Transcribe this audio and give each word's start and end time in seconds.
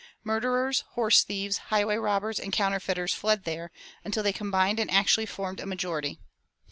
Murderers, 0.23 0.83
horse 0.93 1.21
thieves, 1.23 1.59
highway 1.69 1.95
robbers, 1.95 2.39
and 2.39 2.51
counterfeiters 2.51 3.13
fled 3.13 3.43
there, 3.43 3.69
until 4.03 4.23
they 4.23 4.33
combined 4.33 4.79
and 4.79 4.89
actually 4.89 5.27
formed 5.27 5.59
a 5.59 5.67
majority. 5.67 6.17